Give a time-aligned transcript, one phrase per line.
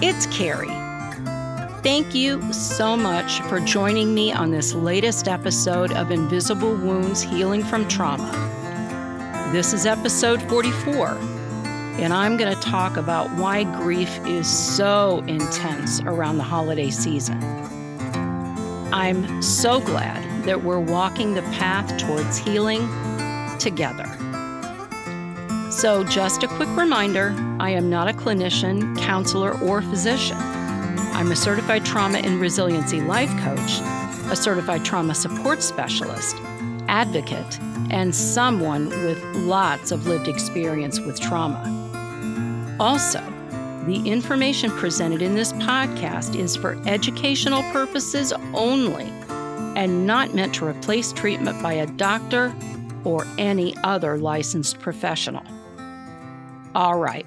[0.00, 0.68] Kerri.
[1.82, 7.64] Thank you so much for joining me on this latest episode of Invisible Wounds Healing
[7.64, 8.30] from Trauma.
[9.52, 11.12] This is episode 44,
[11.98, 17.42] and I'm going to talk about why grief is so intense around the holiday season.
[18.92, 22.86] I'm so glad that we're walking the path towards healing
[23.58, 24.25] together.
[25.76, 30.38] So, just a quick reminder I am not a clinician, counselor, or physician.
[30.38, 33.80] I'm a certified trauma and resiliency life coach,
[34.32, 36.36] a certified trauma support specialist,
[36.88, 41.60] advocate, and someone with lots of lived experience with trauma.
[42.80, 43.20] Also,
[43.84, 49.12] the information presented in this podcast is for educational purposes only
[49.76, 52.54] and not meant to replace treatment by a doctor
[53.04, 55.44] or any other licensed professional.
[56.76, 57.24] All right,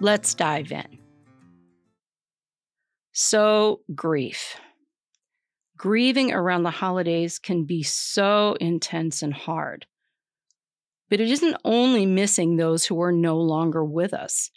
[0.00, 0.98] let's dive in.
[3.12, 4.56] So, grief.
[5.76, 9.86] Grieving around the holidays can be so intense and hard.
[11.08, 14.50] But it isn't only missing those who are no longer with us.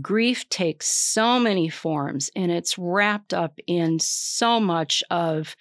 [0.00, 5.56] Grief takes so many forms and it's wrapped up in so much of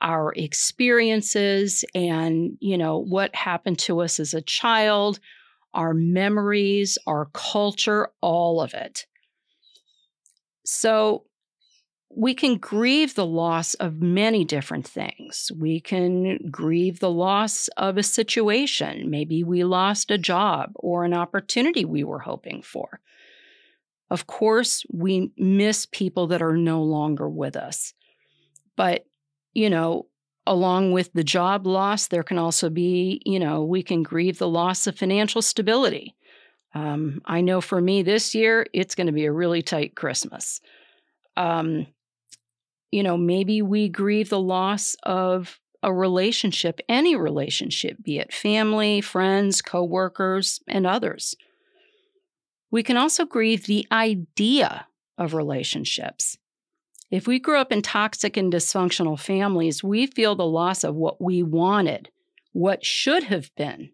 [0.00, 5.18] our experiences and, you know, what happened to us as a child,
[5.78, 9.06] our memories, our culture, all of it.
[10.64, 11.24] So,
[12.10, 15.52] we can grieve the loss of many different things.
[15.54, 19.08] We can grieve the loss of a situation.
[19.08, 23.00] Maybe we lost a job or an opportunity we were hoping for.
[24.10, 27.92] Of course, we miss people that are no longer with us.
[28.74, 29.04] But
[29.54, 30.06] you know,
[30.48, 34.48] along with the job loss, there can also be, you know, we can grieve the
[34.48, 36.14] loss of financial stability.
[36.74, 40.60] Um, I know for me this year, it's going to be a really tight Christmas.
[41.36, 41.86] Um,
[42.90, 49.00] you know, maybe we grieve the loss of a relationship, any relationship, be it family,
[49.00, 51.34] friends, coworkers, and others.
[52.70, 56.38] We can also grieve the idea of relationships.
[57.10, 61.20] If we grew up in toxic and dysfunctional families, we feel the loss of what
[61.20, 62.10] we wanted,
[62.52, 63.90] what should have been,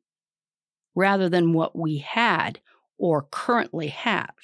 [0.95, 2.61] rather than what we had
[2.99, 4.35] or currently have.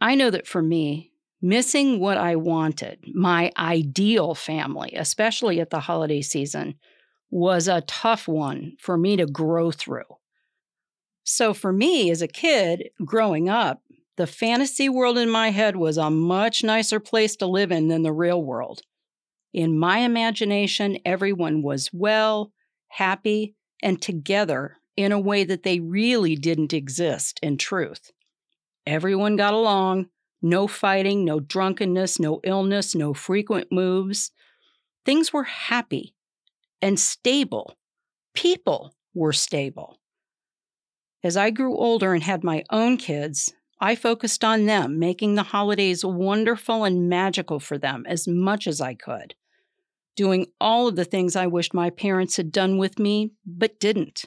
[0.00, 1.12] I know that for me,
[1.42, 6.76] missing what I wanted, my ideal family, especially at the holiday season,
[7.30, 10.04] was a tough one for me to grow through.
[11.24, 13.81] So, for me as a kid growing up,
[14.16, 18.02] the fantasy world in my head was a much nicer place to live in than
[18.02, 18.82] the real world.
[19.54, 22.52] In my imagination, everyone was well,
[22.88, 28.12] happy, and together in a way that they really didn't exist in truth.
[28.86, 30.06] Everyone got along,
[30.42, 34.30] no fighting, no drunkenness, no illness, no frequent moves.
[35.04, 36.14] Things were happy
[36.80, 37.76] and stable.
[38.34, 39.98] People were stable.
[41.22, 45.42] As I grew older and had my own kids, I focused on them, making the
[45.42, 49.34] holidays wonderful and magical for them as much as I could,
[50.14, 54.26] doing all of the things I wished my parents had done with me, but didn't.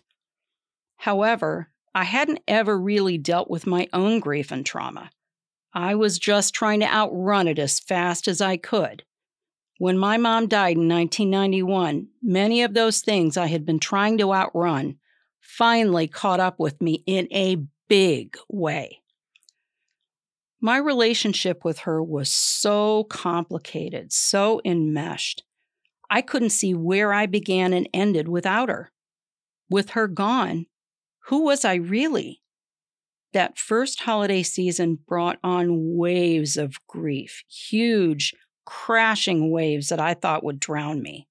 [0.97, 5.09] However, I hadn't ever really dealt with my own grief and trauma.
[5.73, 9.03] I was just trying to outrun it as fast as I could.
[9.77, 14.33] When my mom died in 1991, many of those things I had been trying to
[14.33, 14.97] outrun
[15.39, 18.99] finally caught up with me in a big way.
[20.61, 25.43] My relationship with her was so complicated, so enmeshed.
[26.09, 28.91] I couldn't see where I began and ended without her.
[29.69, 30.68] With her gone,
[31.25, 32.41] who was I really?
[33.33, 38.33] That first holiday season brought on waves of grief, huge,
[38.65, 41.27] crashing waves that I thought would drown me.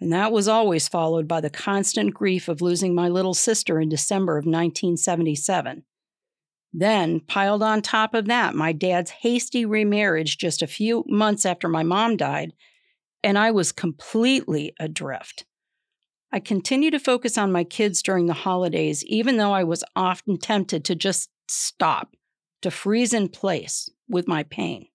[0.00, 3.88] And that was always followed by the constant grief of losing my little sister in
[3.88, 5.84] December of 1977.
[6.76, 11.68] Then, piled on top of that, my dad's hasty remarriage just a few months after
[11.68, 12.52] my mom died,
[13.22, 15.44] and I was completely adrift.
[16.32, 20.36] I continued to focus on my kids during the holidays, even though I was often
[20.36, 22.16] tempted to just stop,
[22.62, 24.88] to freeze in place with my pain.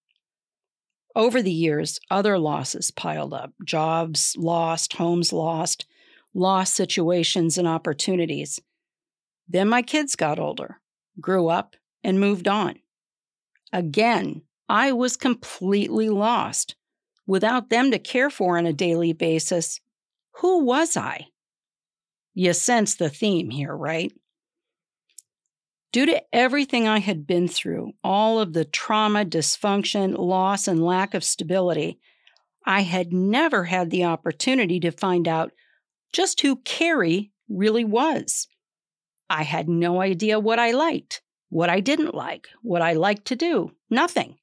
[1.16, 5.86] Over the years, other losses piled up jobs lost, homes lost,
[6.34, 8.60] lost situations and opportunities.
[9.48, 10.79] Then my kids got older
[11.20, 12.76] grew up, and moved on.
[13.72, 16.76] Again, I was completely lost.
[17.26, 19.80] Without them to care for on a daily basis,
[20.36, 21.26] who was I?
[22.34, 24.12] You sense the theme here, right?
[25.92, 31.14] Due to everything I had been through, all of the trauma, dysfunction, loss, and lack
[31.14, 31.98] of stability,
[32.64, 35.52] I had never had the opportunity to find out
[36.12, 38.46] just who Kerri really was.
[39.30, 43.36] I had no idea what I liked, what I didn't like, what I liked to
[43.36, 44.36] do, nothing.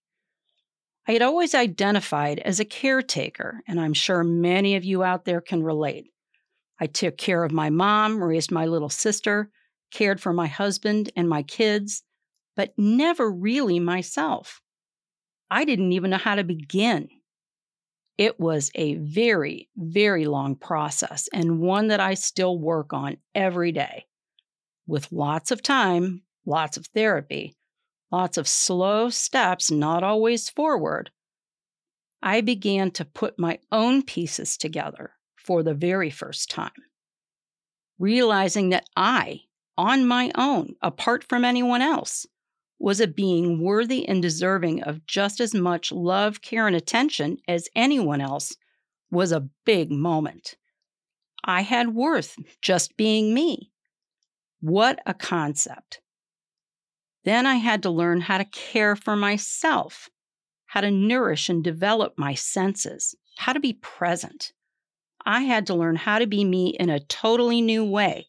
[1.05, 5.41] I had always identified as a caretaker, and I'm sure many of you out there
[5.41, 6.13] can relate.
[6.79, 9.51] I took care of my mom, raised my little sister,
[9.91, 12.03] cared for my husband and my kids,
[12.55, 14.61] but never really myself.
[15.51, 17.09] I didn't even know how to begin.
[18.17, 23.73] It was a very, very long process and one that I still work on every
[23.73, 24.05] day
[24.87, 27.55] with lots of time, lots of therapy,
[28.11, 31.11] lots of slow steps, not always forward.
[32.23, 36.71] I began to put my own pieces together for the very first time,
[37.99, 39.41] realizing that I
[39.77, 42.25] on my own, apart from anyone else,
[42.79, 47.69] was a being worthy and deserving of just as much love, care, and attention as
[47.75, 48.55] anyone else
[49.11, 50.55] was a big moment.
[51.43, 53.71] I had worth just being me.
[54.59, 56.01] What a concept.
[57.23, 60.09] Then I had to learn how to care for myself,
[60.67, 64.53] how to nourish and develop my senses, how to be present.
[65.25, 68.27] I had to learn how to be me in a totally new way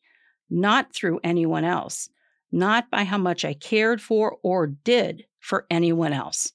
[0.51, 2.09] not through anyone else,
[2.51, 6.53] not by how much I cared for or did for anyone else,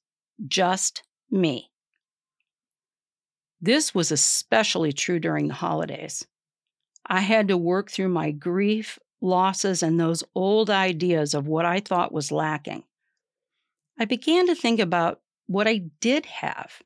[0.47, 1.69] just me.
[3.61, 6.25] This was especially true during the holidays.
[7.05, 11.79] I had to work through my grief, losses, and those old ideas of what I
[11.79, 12.83] thought was lacking.
[13.97, 16.81] I began to think about what I did have,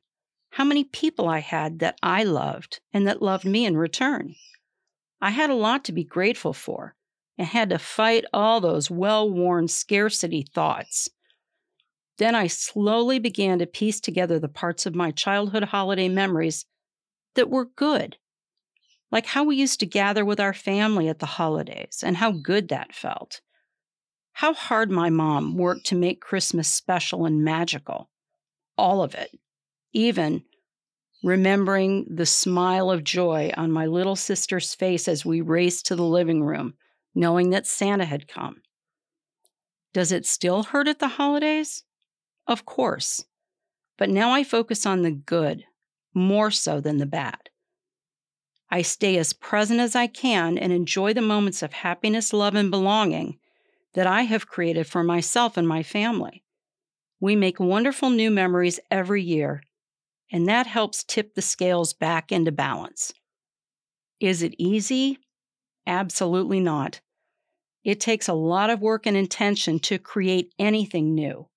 [0.50, 4.34] how many people I had that I loved and that loved me in return.
[5.20, 6.94] I had a lot to be grateful for,
[7.36, 11.08] and had to fight all those well worn scarcity thoughts.
[12.18, 16.66] Then I slowly began to piece together the parts of my childhood holiday memories
[17.34, 18.16] that were good,
[19.10, 22.68] like how we used to gather with our family at the holidays and how good
[22.68, 23.40] that felt.
[24.32, 28.10] How hard my mom worked to make Christmas special and magical.
[28.76, 29.30] All of it.
[29.92, 30.44] Even
[31.24, 36.04] remembering the smile of joy on my little sister's face as we raced to the
[36.04, 36.74] living room
[37.18, 38.62] knowing that Santa had come.
[39.92, 41.82] Does it still hurt at the holidays?
[42.46, 43.24] Of course.
[43.96, 45.64] But now I focus on the good
[46.14, 47.50] more so than the bad.
[48.70, 52.70] I stay as present as I can and enjoy the moments of happiness, love, and
[52.70, 53.38] belonging
[53.94, 56.44] that I have created for myself and my family.
[57.20, 59.62] We make wonderful new memories every year,
[60.30, 63.12] and that helps tip the scales back into balance.
[64.20, 65.18] Is it easy?
[65.86, 67.00] Absolutely not.
[67.84, 71.48] It takes a lot of work and intention to create anything new.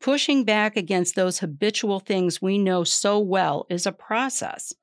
[0.00, 4.74] Pushing back against those habitual things we know so well is a process,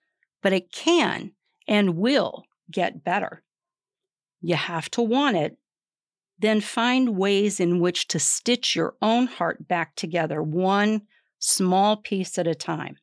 [0.47, 1.33] but it can
[1.67, 3.43] and will get better.
[4.39, 5.57] You have to want it,
[6.39, 11.01] then find ways in which to stitch your own heart back together, one
[11.37, 12.95] small piece at a time.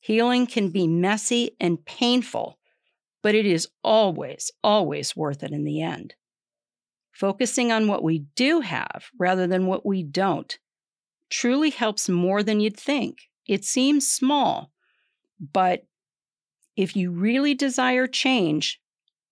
[0.00, 2.58] Healing can be messy and painful,
[3.22, 6.14] but it is always, always worth it in the end.
[7.12, 10.58] Focusing on what we do have rather than what we don't
[11.28, 13.18] truly helps more than you'd think.
[13.46, 14.72] It seems small,
[15.38, 15.84] but
[16.78, 18.80] if you really desire change,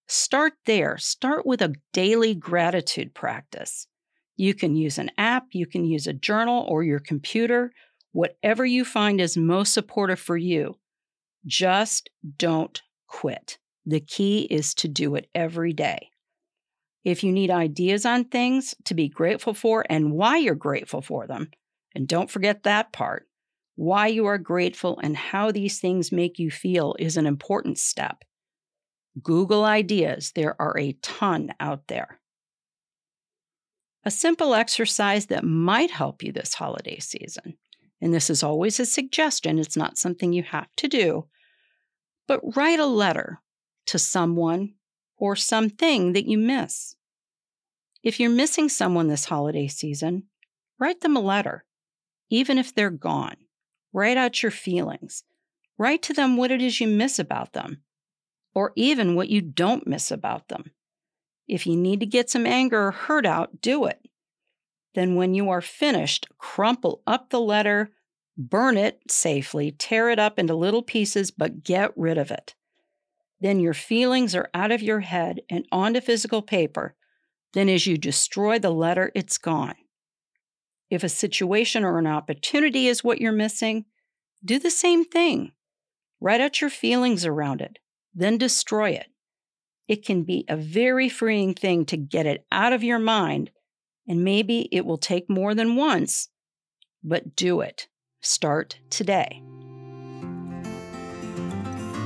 [0.09, 0.99] start there.
[0.99, 3.87] Start with a daily gratitude practice.
[4.35, 7.73] You can use an app, you can use a journal or your computer,
[8.11, 10.75] whatever you find is most supportive for you.
[11.47, 13.59] Just don't quit.
[13.85, 16.11] The key is to do it every day.
[17.05, 21.29] If you need ideas on things to be grateful for and why you're grateful for
[21.29, 21.53] them,
[21.95, 23.29] and don't forget that part,
[23.76, 28.25] why you are grateful and how these things make you feel is an important step.
[29.23, 32.18] Google ideas, there are a ton out there.
[34.04, 37.56] A simple exercise that might help you this holiday season,
[38.00, 41.26] and this is always a suggestion, it's not something you have to do,
[42.26, 43.40] but write a letter
[43.87, 44.75] to someone
[45.16, 46.95] or something that you miss.
[48.02, 50.25] If you're missing someone this holiday season,
[50.78, 51.64] write them a letter,
[52.30, 53.37] even if they're gone.
[53.97, 55.25] Write out your feelings.
[55.79, 57.79] Write to them what it is you miss about them,
[58.55, 60.73] or even what you don't miss about them.
[61.49, 64.07] If you need to get some anger or hurt out, do it.
[64.95, 67.88] Then, when you are finished, crumple up the letter,
[68.37, 72.55] burn it safely, tear it up into little pieces, but get rid of it.
[73.41, 76.95] Then your feelings are out of your head and onto physical paper
[77.57, 79.76] then as you destroy the letter, it's gone.
[80.88, 83.87] If a situation or an opportunity is what you're missing,
[84.45, 85.52] do the same thing.
[86.21, 87.78] Write out your feelings around it,
[88.14, 89.09] then destroy it.
[89.88, 93.50] It can be a very freeing thing to get it out of your mind,
[94.07, 96.28] and maybe it will take more than once,
[97.02, 97.88] but do it.
[98.21, 99.43] Start today.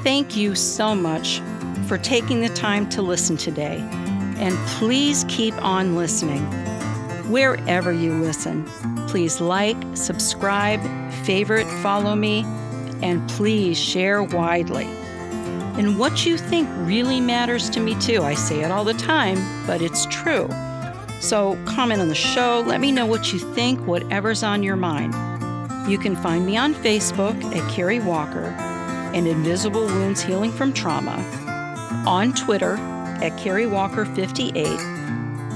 [0.03, 1.41] Thank you so much
[1.87, 3.79] for taking the time to listen today,
[4.39, 6.70] and please keep on listening.
[7.31, 8.65] Wherever you listen,
[9.07, 10.81] please like, subscribe,
[11.25, 12.43] favorite, follow me,
[13.03, 14.87] and please share widely.
[15.79, 18.25] And what you think really matters to me too.
[18.25, 20.49] I say it all the time, but it's true.
[21.21, 25.15] So comment on the show, let me know what you think, whatever's on your mind.
[25.89, 28.47] You can find me on Facebook at Kerri Walker
[29.15, 31.25] and Invisible Wounds Healing from Trauma,
[32.09, 32.75] on Twitter
[33.23, 34.67] at Kerri Walker 58,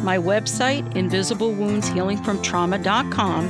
[0.03, 3.45] my website, invisiblewoundshealingfromtrauma.com,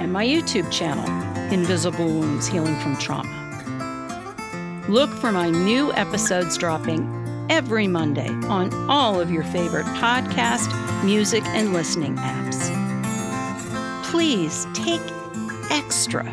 [0.00, 1.08] and my YouTube channel,
[1.52, 3.38] Invisible Wounds Healing from Trauma.
[4.88, 7.06] Look for my new episodes dropping
[7.48, 10.68] every Monday on all of your favorite podcast,
[11.04, 12.72] music, and listening apps.
[14.04, 15.00] Please take
[15.70, 16.24] extra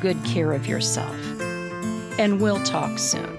[0.00, 1.14] good care of yourself,
[2.18, 3.33] and we'll talk soon.